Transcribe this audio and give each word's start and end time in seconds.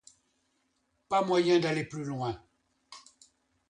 Pas 1.09 1.21
moyen 1.21 1.59
d’aller 1.59 1.83
plus 1.85 2.03
loin. 2.05 2.41